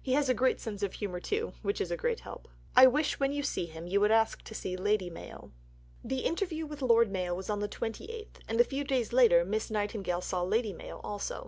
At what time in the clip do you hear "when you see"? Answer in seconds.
3.20-3.66